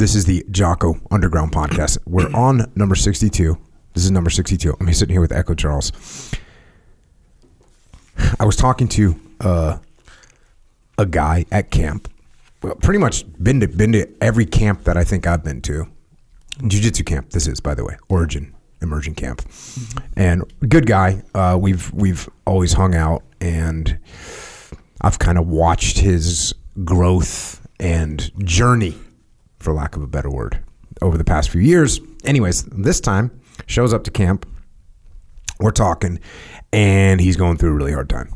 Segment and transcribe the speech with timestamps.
[0.00, 1.98] This is the Jocko Underground Podcast.
[2.06, 3.58] We're on number 62.
[3.92, 4.74] This is number 62.
[4.80, 5.92] I'm sitting here with Echo Charles.
[8.40, 9.76] I was talking to uh,
[10.96, 12.10] a guy at camp.
[12.62, 15.86] Well, pretty much been to been to every camp that I think I've been to.
[16.66, 17.32] Jiu-jitsu camp.
[17.32, 19.42] This is, by the way, Origin Immersion Camp,
[20.16, 21.22] and good guy.
[21.34, 23.98] Uh, we've we've always hung out, and
[25.02, 26.54] I've kind of watched his
[26.84, 28.94] growth and journey,
[29.60, 30.62] for lack of a better word,
[31.02, 32.00] over the past few years.
[32.24, 33.30] Anyways, this time
[33.66, 34.46] shows up to camp.
[35.60, 36.18] We're talking,
[36.72, 38.32] and he's going through a really hard time.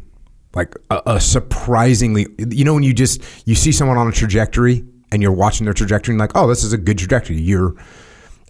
[0.55, 4.85] Like a, a surprisingly, you know, when you just you see someone on a trajectory
[5.11, 7.39] and you're watching their trajectory, and like, oh, this is a good trajectory.
[7.39, 7.75] You're,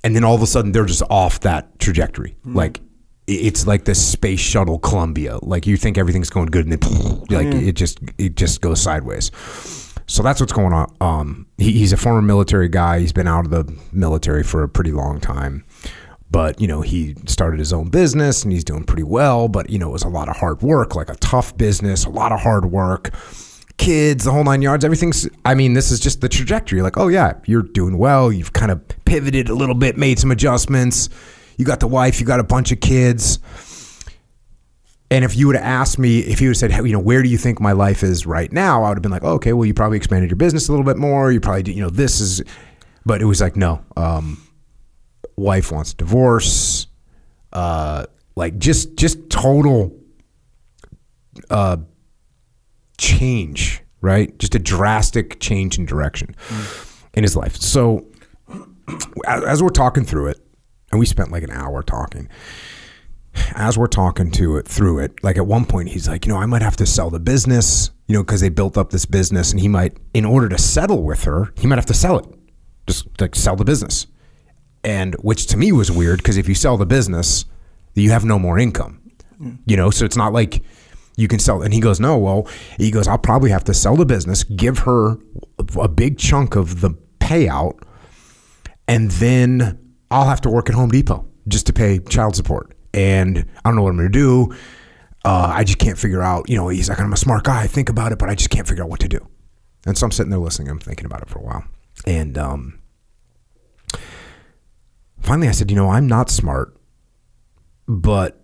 [0.02, 2.36] and then all of a sudden they're just off that trajectory.
[2.40, 2.56] Mm-hmm.
[2.56, 2.80] Like
[3.26, 5.38] it's like the space shuttle Columbia.
[5.40, 9.30] Like you think everything's going good, and then like it just it just goes sideways.
[10.06, 10.94] So that's what's going on.
[11.00, 13.00] Um, he, he's a former military guy.
[13.00, 15.64] He's been out of the military for a pretty long time,
[16.30, 19.48] but you know he started his own business and he's doing pretty well.
[19.48, 22.10] But you know it was a lot of hard work, like a tough business, a
[22.10, 23.10] lot of hard work.
[23.76, 25.28] Kids, the whole nine yards, everything's.
[25.44, 26.80] I mean, this is just the trajectory.
[26.82, 28.30] Like, oh yeah, you're doing well.
[28.30, 31.08] You've kind of pivoted a little bit, made some adjustments.
[31.56, 33.38] You got the wife, you got a bunch of kids.
[35.10, 37.22] And if you would have asked me, if you would have said, you know, where
[37.22, 38.82] do you think my life is right now?
[38.82, 40.84] I would have been like, oh, okay, well, you probably expanded your business a little
[40.84, 41.30] bit more.
[41.30, 42.42] You probably, did, you know, this is,
[43.04, 44.42] but it was like, no, um,
[45.36, 46.86] wife wants divorce,
[47.52, 49.94] uh, like just, just total,
[51.50, 51.76] uh,
[52.98, 54.36] change, right?
[54.38, 56.34] Just a drastic change in direction
[57.12, 57.56] in his life.
[57.56, 58.06] So
[59.26, 60.40] as we're talking through it,
[60.90, 62.28] and we spent like an hour talking
[63.54, 66.38] as we're talking to it through it, like at one point he's like, you know,
[66.38, 69.50] I might have to sell the business, you know, because they built up this business,
[69.50, 72.26] and he might, in order to settle with her, he might have to sell it,
[72.86, 74.06] just like sell the business,
[74.82, 77.44] and which to me was weird because if you sell the business,
[77.94, 79.00] you have no more income,
[79.40, 79.58] mm.
[79.66, 80.62] you know, so it's not like
[81.16, 81.62] you can sell.
[81.62, 84.80] And he goes, no, well, he goes, I'll probably have to sell the business, give
[84.80, 85.16] her
[85.78, 87.78] a big chunk of the payout,
[88.88, 89.78] and then
[90.10, 93.76] I'll have to work at Home Depot just to pay child support and I don't
[93.76, 94.54] know what I'm going to do.
[95.24, 97.62] Uh, I just can't figure out, you know, he's like, I'm a smart guy.
[97.62, 99.26] I think about it, but I just can't figure out what to do.
[99.86, 100.68] And so I'm sitting there listening.
[100.68, 101.64] I'm thinking about it for a while.
[102.06, 102.78] And um,
[105.20, 106.76] finally I said, you know, I'm not smart,
[107.88, 108.40] but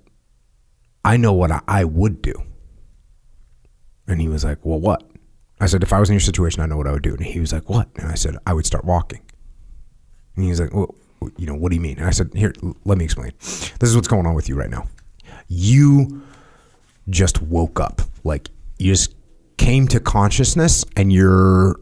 [1.05, 2.35] I know what I, I would do.
[4.07, 5.09] And he was like, well, what?
[5.61, 7.15] I said, if I was in your situation, I know what I would do.
[7.15, 7.89] And he was like, what?
[7.97, 9.21] And I said, I would start walking.
[10.35, 10.95] And he was like, well,
[11.37, 11.99] you know, what do you mean?
[11.99, 12.53] And I said, here,
[12.85, 13.33] let me explain.
[13.39, 14.87] This is what's going on with you right now.
[15.49, 16.23] You
[17.09, 18.03] just woke up.
[18.25, 19.15] Like you just
[19.59, 21.81] came to consciousness and you're,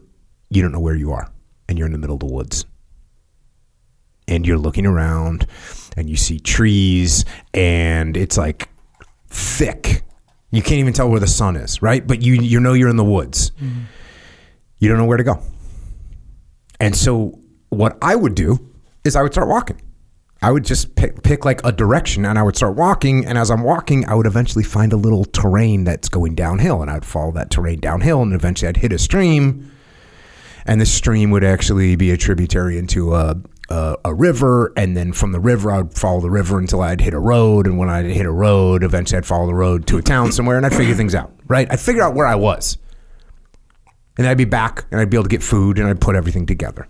[0.49, 1.31] you don't know where you are
[1.67, 2.65] and you're in the middle of the woods.
[4.27, 5.47] And you're looking around
[5.97, 8.69] and you see trees and it's like
[9.29, 10.03] thick.
[10.51, 12.05] You can't even tell where the sun is, right?
[12.05, 13.51] But you you know you're in the woods.
[13.51, 13.81] Mm-hmm.
[14.77, 15.41] You don't know where to go.
[16.79, 17.39] And so
[17.69, 18.68] what I would do
[19.09, 19.81] is I would start walking.
[20.41, 23.25] I would just pick, pick like a direction and I would start walking.
[23.25, 26.81] And as I'm walking, I would eventually find a little terrain that's going downhill.
[26.81, 28.21] And I'd follow that terrain downhill.
[28.21, 29.69] And eventually I'd hit a stream.
[30.65, 33.35] And the stream would actually be a tributary into a,
[33.69, 34.71] a, a river.
[34.77, 37.67] And then from the river, I'd follow the river until I'd hit a road.
[37.67, 40.55] And when I'd hit a road, eventually I'd follow the road to a town somewhere
[40.55, 41.67] and I'd figure things out, right?
[41.69, 42.77] I'd figure out where I was.
[44.15, 46.15] And then I'd be back and I'd be able to get food and I'd put
[46.15, 46.87] everything together.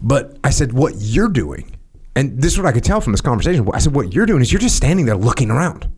[0.00, 1.76] But I said, what you're doing,
[2.14, 3.68] and this is what I could tell from this conversation.
[3.72, 5.88] I said, what you're doing is you're just standing there looking around.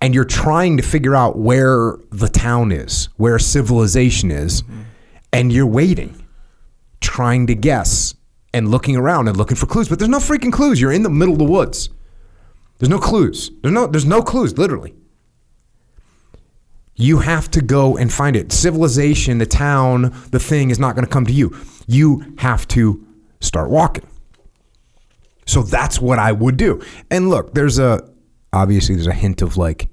[0.00, 4.62] And you're trying to figure out where the town is, where civilization is,
[5.32, 6.26] and you're waiting,
[7.00, 8.14] trying to guess
[8.52, 9.88] and looking around and looking for clues.
[9.88, 10.80] But there's no freaking clues.
[10.80, 11.88] You're in the middle of the woods.
[12.78, 13.50] There's no clues.
[13.62, 14.94] There's no there's no clues, literally.
[16.96, 18.52] You have to go and find it.
[18.52, 21.56] Civilization, the town, the thing is not going to come to you.
[21.86, 23.06] You have to
[23.40, 24.06] start walking.
[25.46, 26.82] So that's what I would do.
[27.10, 28.00] And look, there's a
[28.52, 29.88] obviously there's a hint of like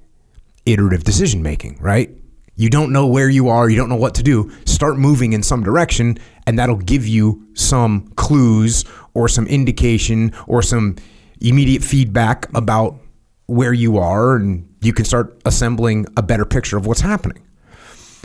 [0.66, 2.10] iterative decision making, right?
[2.56, 4.50] You don't know where you are, you don't know what to do.
[4.64, 10.62] Start moving in some direction and that'll give you some clues or some indication or
[10.62, 10.96] some
[11.40, 12.98] immediate feedback about
[13.46, 17.42] where you are and you can start assembling a better picture of what's happening.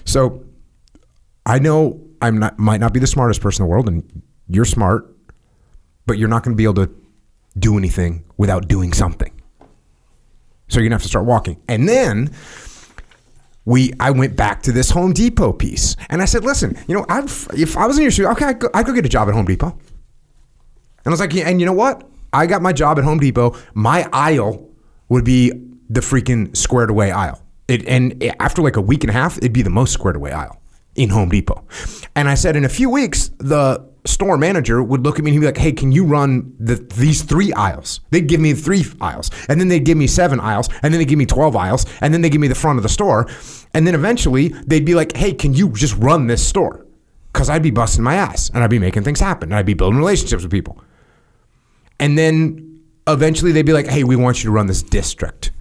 [0.06, 0.44] So
[1.46, 4.66] I know I'm not might not be the smartest person in the world and you're
[4.66, 5.16] smart,
[6.06, 6.92] but you're not going to be able to
[7.58, 9.32] do anything without doing something.
[10.68, 11.62] So you're to have to start walking.
[11.68, 12.32] And then
[13.66, 17.06] we I went back to this Home Depot piece, and I said, "Listen, you know,
[17.10, 19.34] I'd, if I was in your shoes, okay, I'd go, go get a job at
[19.34, 22.08] Home Depot." And I was like, yeah, "And you know what?
[22.34, 23.56] I got my job at Home Depot.
[23.74, 24.68] My aisle
[25.10, 25.52] would be
[25.90, 27.42] the freaking squared away aisle.
[27.68, 30.32] It, and after like a week and a half, it'd be the most squared away
[30.32, 30.60] aisle
[30.96, 31.64] in Home Depot.
[32.16, 35.36] And I said, in a few weeks, the store manager would look at me and
[35.36, 38.86] he'd be like, "Hey, can you run the, these three aisles?" They'd give me three
[39.02, 41.86] aisles, and then they'd give me seven aisles, and then they'd give me twelve aisles,
[42.02, 43.28] and then they'd give me the front of the store,
[43.74, 46.86] and then eventually they'd be like, "Hey, can you just run this store?"
[47.32, 49.76] Because I'd be busting my ass and I'd be making things happen, and I'd be
[49.76, 50.82] building relationships with people,
[52.00, 55.52] and then eventually they'd be like, "Hey, we want you to run this district."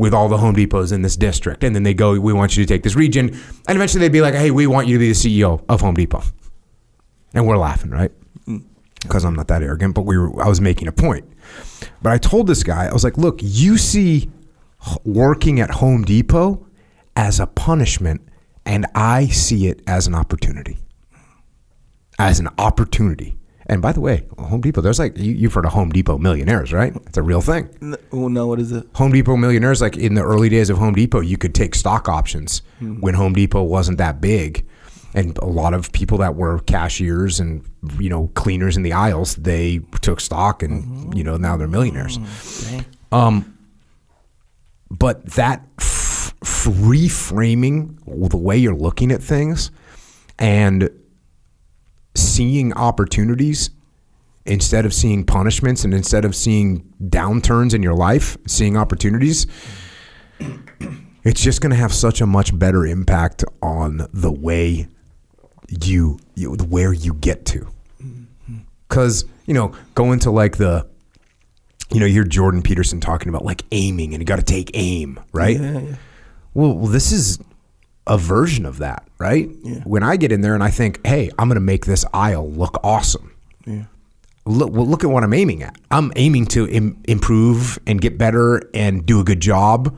[0.00, 1.62] With all the Home Depots in this district.
[1.62, 3.28] And then they go, We want you to take this region.
[3.68, 5.94] And eventually they'd be like, Hey, we want you to be the CEO of Home
[5.94, 6.22] Depot.
[7.34, 8.10] And we're laughing, right?
[9.02, 11.30] Because I'm not that arrogant, but we were, I was making a point.
[12.02, 14.30] But I told this guy, I was like, look, you see
[15.04, 16.66] working at Home Depot
[17.14, 18.22] as a punishment,
[18.64, 20.78] and I see it as an opportunity.
[22.18, 23.36] As an opportunity.
[23.70, 26.72] And by the way, Home Depot, there's like, you, you've heard of Home Depot millionaires,
[26.72, 26.92] right?
[27.06, 27.70] It's a real thing.
[27.80, 28.84] N- Oh no, what is it?
[28.96, 32.08] Home Depot millionaires, like in the early days of Home Depot, you could take stock
[32.08, 33.00] options hmm.
[33.00, 34.66] when Home Depot wasn't that big.
[35.14, 37.64] And a lot of people that were cashiers and
[37.98, 41.12] you know cleaners in the aisles, they took stock, and mm-hmm.
[41.14, 42.18] you know now they're millionaires.
[42.18, 43.58] Mm, um,
[44.88, 47.98] but that f- reframing
[48.30, 49.72] the way you're looking at things
[50.38, 50.90] and
[52.40, 53.68] seeing opportunities
[54.46, 59.46] instead of seeing punishments and instead of seeing downturns in your life, seeing opportunities,
[61.22, 64.88] it's just going to have such a much better impact on the way
[65.82, 67.68] you, you where you get to.
[68.88, 70.86] Cuz, you know, going to like the
[71.92, 74.70] you know, you hear Jordan Peterson talking about like aiming and you got to take
[74.72, 75.60] aim, right?
[76.54, 77.38] Well, well, this is
[78.10, 79.48] a version of that, right?
[79.84, 82.50] When I get in there and I think, hey, I'm going to make this aisle
[82.50, 83.34] look awesome.
[83.64, 83.84] Yeah.
[84.44, 85.76] Look, well, look at what I'm aiming at.
[85.90, 89.96] I'm aiming to Im- improve and get better and do a good job.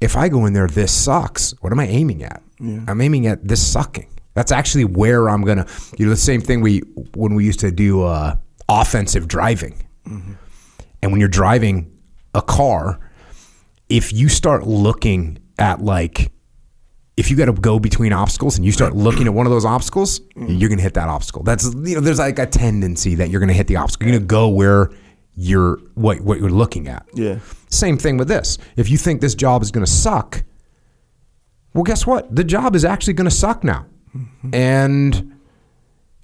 [0.00, 1.52] If I go in there, this sucks.
[1.62, 2.42] What am I aiming at?
[2.60, 4.08] I'm aiming at this sucking.
[4.34, 5.66] That's actually where I'm gonna.
[5.96, 6.80] You know, the same thing we
[7.14, 8.36] when we used to do uh,
[8.68, 9.74] offensive driving.
[10.04, 11.90] And when you're driving
[12.34, 12.98] a car,
[13.88, 16.30] if you start looking at like
[17.18, 19.64] if you got to go between obstacles and you start looking at one of those
[19.64, 20.60] obstacles, mm.
[20.60, 21.42] you're going to hit that obstacle.
[21.42, 24.06] That's you know there's like a tendency that you're going to hit the obstacle.
[24.06, 24.90] You're going to go where
[25.34, 27.06] you're what what you're looking at.
[27.14, 27.40] Yeah.
[27.70, 28.56] Same thing with this.
[28.76, 30.44] If you think this job is going to suck,
[31.74, 32.34] well guess what?
[32.34, 33.86] The job is actually going to suck now.
[34.16, 34.54] Mm-hmm.
[34.54, 35.34] And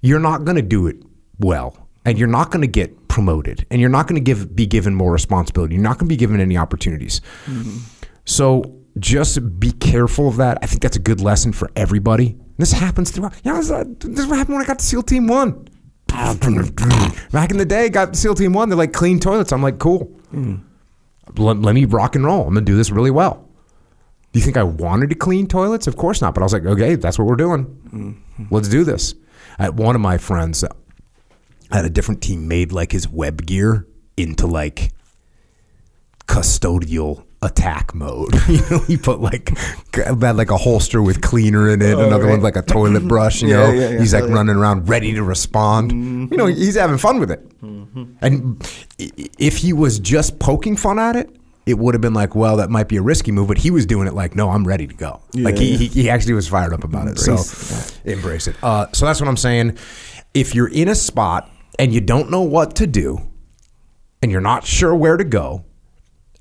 [0.01, 0.95] you're not going to do it
[1.39, 4.65] well and you're not going to get promoted and you're not going to give be
[4.65, 5.75] given more responsibility.
[5.75, 7.19] You're not going to be given any opportunities.
[7.47, 7.79] Mm-hmm.
[8.23, 10.57] So just be careful of that.
[10.61, 12.37] I think that's a good lesson for everybody.
[12.57, 13.33] This happens throughout.
[13.43, 15.67] You know, this, uh, this is what happened when I got to SEAL Team One.
[17.31, 18.69] Back in the day, got SEAL Team One.
[18.69, 19.51] They're like clean toilets.
[19.51, 20.17] I'm like, cool.
[21.37, 22.47] Let, let me rock and roll.
[22.47, 23.47] I'm gonna do this really well.
[24.31, 25.87] Do you think I wanted to clean toilets?
[25.87, 26.33] Of course not.
[26.33, 28.21] But I was like, okay, that's what we're doing.
[28.51, 29.15] Let's do this.
[29.59, 30.69] I one of my friends uh,
[31.71, 34.91] had a different team made like his web gear into like
[36.27, 38.33] custodial attack mode.
[38.49, 39.57] you know, he put like
[39.93, 43.41] had like a holster with cleaner in it, another one like a toilet brush.
[43.41, 43.99] You Yeah, know, yeah, yeah.
[43.99, 45.91] he's like running around ready to respond.
[45.93, 47.39] You know, he's having fun with it.
[48.21, 48.61] And
[48.97, 51.29] if he was just poking fun at it.
[51.67, 53.87] It would have been like, well, that might be a risky move, but he was
[53.87, 55.19] doing it like, no, I'm ready to go.
[55.33, 57.17] like he, he, he actually was fired up about it.
[57.17, 58.55] Embrace So embrace it.
[58.61, 59.75] Uh, so that's what I'm saying.
[60.35, 61.49] If you're in a spot
[61.79, 63.17] and you don't know what to do,
[64.21, 65.64] and you're not sure where to go,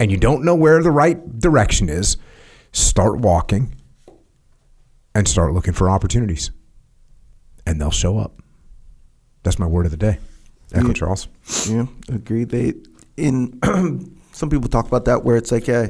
[0.04, 2.18] and you don't know where the right direction is,
[2.72, 3.74] start walking
[5.14, 6.50] and start looking for opportunities,
[7.64, 8.42] and they'll show up.
[9.44, 10.18] That's my word of the day.
[10.74, 11.26] Echo Charles.
[11.66, 12.44] Yeah, agree.
[12.44, 12.74] They
[13.16, 13.58] in
[14.32, 15.86] some people talk about that where it's like, yeah,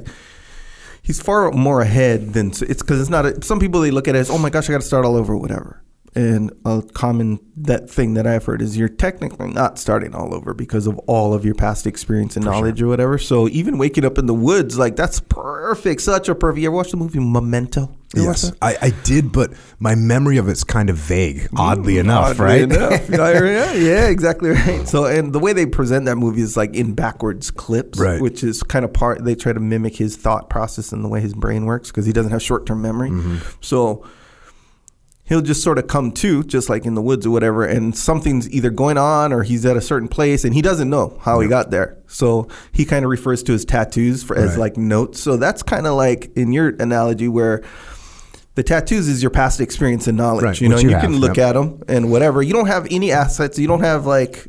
[1.02, 3.26] he's far more ahead than it's because it's not.
[3.26, 5.04] A, some people they look at it as, oh my gosh, I got to start
[5.04, 5.82] all over, whatever.
[6.16, 10.54] And a common that thing that I've heard is you're technically not starting all over
[10.54, 13.18] because of all of your past experience and knowledge or whatever.
[13.18, 16.60] So even waking up in the woods, like that's perfect, such a perfect.
[16.62, 17.96] You ever watched the movie Memento?
[18.14, 18.52] You Yes.
[18.62, 22.62] I, I did, but my memory of it's kind of vague, oddly enough, Oddly right?
[22.62, 23.10] enough.
[23.10, 24.86] yeah, yeah, exactly right.
[24.86, 28.20] So, and the way they present that movie is like in backwards clips, Right.
[28.20, 29.24] which is kind of part.
[29.24, 32.12] They try to mimic his thought process and the way his brain works because he
[32.12, 33.10] doesn't have short term memory.
[33.10, 33.38] Mm-hmm.
[33.60, 34.04] So
[35.24, 38.48] he'll just sort of come to, just like in the woods or whatever, and something's
[38.50, 41.48] either going on or he's at a certain place and he doesn't know how he
[41.48, 41.96] got there.
[42.06, 44.58] So he kind of refers to his tattoos for, as Right.
[44.58, 45.20] like notes.
[45.20, 47.62] So that's kind of like in your analogy where
[48.56, 50.44] The tattoos is your past experience and knowledge.
[50.44, 51.48] Right, You know, you you can look yep.
[51.48, 52.40] at them and whatever.
[52.40, 53.58] You don't have any assets.
[53.58, 54.46] You don't have like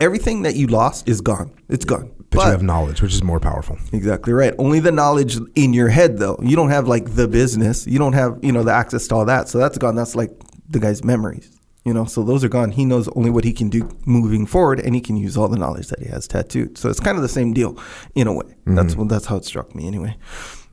[0.00, 1.50] everything that you lost is gone.
[1.68, 2.10] It's gone.
[2.30, 3.78] But, you have knowledge, which is more powerful.
[3.92, 4.52] Exactly right.
[4.58, 6.38] Only the knowledge in your head, though.
[6.42, 7.86] You don't have like the business.
[7.86, 9.48] You don't have you know the access to all that.
[9.48, 9.94] So that's gone.
[9.94, 10.30] That's like
[10.68, 11.52] the guy's memories.
[11.84, 12.72] You know, so those are gone.
[12.72, 15.56] He knows only what he can do moving forward, and he can use all the
[15.56, 16.76] knowledge that he has tattooed.
[16.76, 17.78] So it's kind of the same deal,
[18.16, 18.56] in a way.
[18.66, 20.16] That's what that's how it struck me, anyway.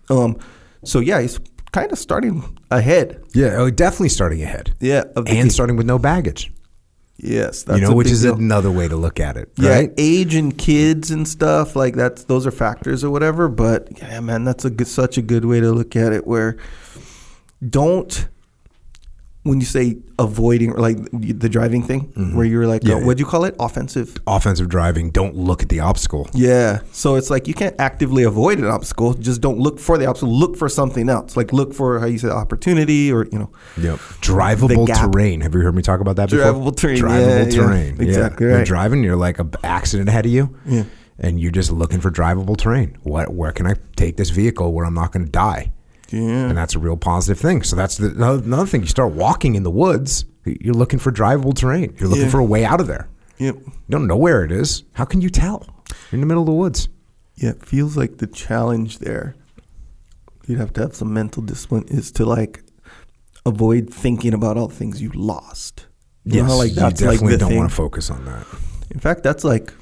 [0.09, 0.37] Um,
[0.83, 1.39] so yeah, he's
[1.71, 3.21] kind of starting ahead.
[3.35, 4.73] Yeah, oh, definitely starting ahead.
[4.79, 5.49] Yeah, And game.
[5.51, 6.51] starting with no baggage.
[7.17, 8.35] Yes, that's you know, which is deal.
[8.35, 9.91] another way to look at it, Yeah, right?
[9.97, 13.47] age and kids and stuff like that's those are factors or whatever.
[13.47, 16.25] But yeah, man, that's a good, such a good way to look at it.
[16.27, 16.57] Where
[17.67, 18.27] don't
[19.43, 22.01] when you say avoiding like the driving thing,
[22.35, 22.89] where you're like, Mm-hmm.
[22.89, 23.05] Yeah, uh, yeah.
[23.05, 23.55] what do you call it?
[23.59, 24.15] Offensive.
[24.25, 26.29] Offensive driving, don't look at the obstacle.
[26.33, 26.79] Yeah.
[26.93, 29.13] So it's like you can't actively avoid an obstacle.
[29.13, 30.33] Just don't look for the obstacle.
[30.33, 31.35] Look for something else.
[31.35, 33.51] Like look for how you say opportunity or you know.
[33.77, 33.99] Yep.
[34.21, 35.41] Drivable terrain.
[35.41, 36.45] Have you heard me talk about that before?
[36.45, 38.01] Drivable terrain, Drivable yeah, terrain.
[38.01, 40.55] Exactly You're driving, you're like a b- accident ahead of you.
[40.65, 40.83] Yeah.
[41.19, 42.97] And you're just looking for drivable terrain.
[43.03, 45.71] What where can I take this vehicle where I'm not going to die?
[46.13, 46.49] Yeah.
[46.49, 47.63] And that's a real positive thing.
[47.63, 48.81] So that's the, another, thing.
[48.81, 51.95] You start walking in the woods, you're looking for drivable terrain.
[51.99, 52.29] You're looking Yeah.
[52.31, 53.07] for a way out of there.
[53.39, 53.55] Yep.
[53.65, 54.83] You don't know where it is.
[54.93, 55.65] How can you tell?
[55.89, 56.87] You're in the middle of the woods.
[57.35, 59.35] Yeah, it feels like the challenge there.
[60.45, 62.61] You'd have to have some mental discipline is to like
[63.45, 65.87] avoid thinking about all the things you lost.
[66.25, 67.57] You know like that's you like definitely the don't thing.
[67.57, 68.45] want to focus on that.
[68.91, 69.73] In fact, that's like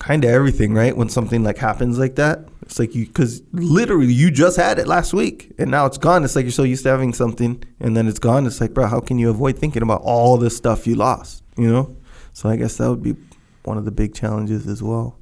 [0.00, 0.94] kind of everything, right?
[0.96, 4.86] When something like happens like that, it's like you because literally you just had it
[4.86, 6.22] last week and now it's gone.
[6.22, 8.46] It's like you're so used to having something and then it's gone.
[8.46, 11.42] It's like, bro, how can you avoid thinking about all the stuff you lost?
[11.56, 11.96] You know.
[12.34, 13.16] So I guess that would be
[13.64, 15.18] one of the big challenges as well.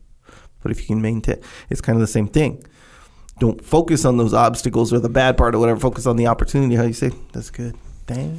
[0.61, 2.67] But if you can maintain, it's kind of the same thing.
[3.39, 5.79] Don't focus on those obstacles or the bad part or whatever.
[5.79, 6.75] Focus on the opportunity.
[6.75, 7.13] How you say?
[7.33, 7.77] That's good.
[8.07, 8.37] Dang,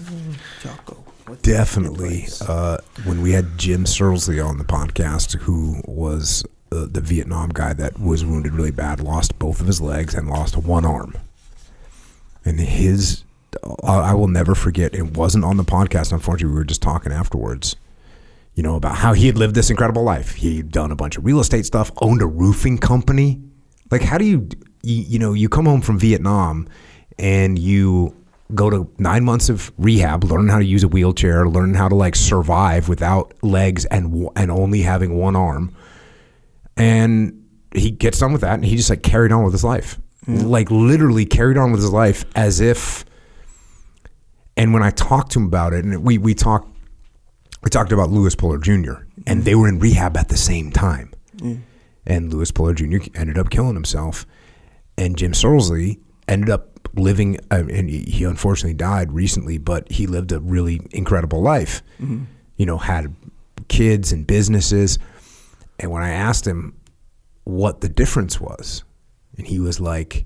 [0.61, 0.95] Jocko.
[1.27, 2.25] What's Definitely.
[2.45, 7.74] Uh, when we had Jim Sursely on the podcast, who was uh, the Vietnam guy
[7.74, 11.15] that was wounded really bad, lost both of his legs and lost one arm.
[12.45, 13.24] And his,
[13.83, 16.53] I I will never forget, it wasn't on the podcast, unfortunately.
[16.53, 17.75] We were just talking afterwards,
[18.55, 20.36] you know, about how he had lived this incredible life.
[20.36, 23.41] He'd done a bunch of real estate stuff, owned a roofing company.
[23.91, 24.47] Like, how do you,
[24.83, 26.67] you, you know, you come home from Vietnam
[27.19, 28.15] and you
[28.55, 31.95] go to nine months of rehab, learn how to use a wheelchair, learn how to
[31.95, 35.74] like survive without legs and and only having one arm.
[36.77, 37.43] And
[37.74, 40.69] he gets done with that, and he just like carried on with his life, like
[40.72, 43.05] literally carried on with his life as if.
[44.55, 46.69] And when I talked to him about it, and we we talked,
[47.63, 48.93] we talked about Lewis Puller Jr.
[49.25, 51.12] and they were in rehab at the same time.
[52.05, 52.98] And Lewis Puller Jr.
[53.15, 54.25] ended up killing himself,
[54.98, 60.07] and Jim Sursely ended up living, uh, and he he unfortunately died recently, but he
[60.07, 61.81] lived a really incredible life.
[62.55, 63.13] You know, had
[63.67, 64.98] kids and businesses.
[65.79, 66.79] And when I asked him
[67.43, 68.84] what the difference was,
[69.38, 70.25] and he was like,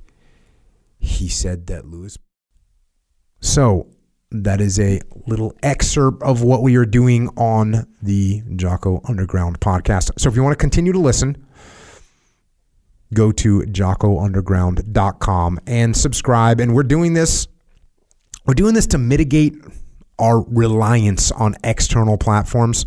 [1.00, 2.18] he said that Lewis.
[3.42, 3.88] So
[4.32, 10.12] that is a little excerpt of what we are doing on the Jocko Underground podcast.
[10.18, 11.46] So if you want to continue to listen,
[13.14, 16.62] go to jockounderground.com and subscribe.
[16.62, 17.48] And we're doing this,
[18.46, 19.56] we're doing this to mitigate
[20.18, 22.86] our reliance on external platforms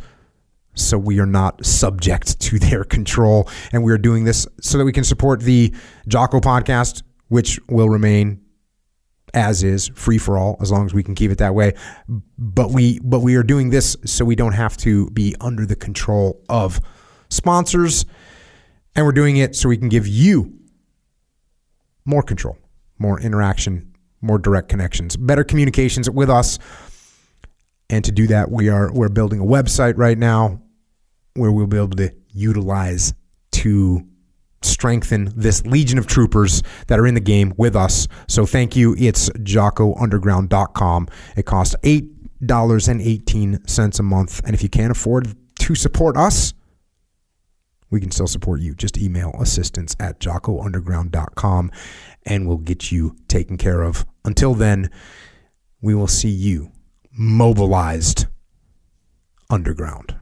[0.75, 3.49] so we are not subject to their control.
[3.73, 5.75] And we are doing this so that we can support the
[6.09, 8.41] Jocko podcast, which will remain
[9.35, 11.75] as is, free for all, as long as we can keep it that way.
[12.39, 15.77] But we but we are doing this so we don't have to be under the
[15.77, 16.81] control of
[17.29, 18.07] sponsors.
[18.95, 20.57] And we're doing it so we can give you
[22.05, 22.57] more control,
[22.99, 26.61] more interaction, more direct connections, better communications with us.
[27.91, 30.63] And to do that, we are we're building a website right now
[31.35, 33.13] where we'll be able to utilize
[33.53, 34.07] to
[34.63, 38.09] strengthen this legion of troopers that are in the game with us.
[38.29, 38.95] So thank you.
[38.99, 41.09] It's jockounderground.com.
[41.37, 44.41] It costs $8.18 a month.
[44.45, 46.55] And if you can't afford to support us,
[47.91, 48.75] we can still support you.
[48.75, 51.71] Just email assistance at jockounderground.com
[52.27, 54.05] and we'll get you taken care of.
[54.25, 54.91] Until then,
[55.81, 56.73] we will see you
[57.13, 58.27] mobilized
[59.51, 60.17] underground.